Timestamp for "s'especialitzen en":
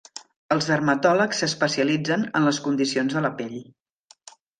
1.43-2.47